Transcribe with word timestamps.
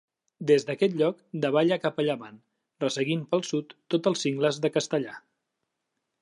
Des 0.51 0.63
d'aquest 0.67 0.95
lloc 1.01 1.19
davalla 1.43 1.77
cap 1.83 2.01
a 2.03 2.05
llevant, 2.07 2.39
resseguint 2.85 3.21
pel 3.35 3.45
sud 3.51 3.77
tots 3.95 4.13
els 4.13 4.25
Cingles 4.27 4.59
de 4.65 4.73
Castellar. 4.79 5.17